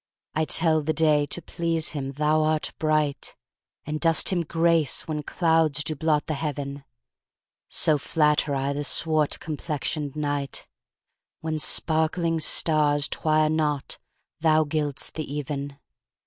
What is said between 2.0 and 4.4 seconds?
thou art bright, And dost